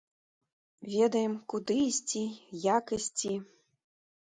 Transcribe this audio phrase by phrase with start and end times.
[0.93, 2.25] Ведаем, куды ісці,
[2.77, 3.33] як ісці.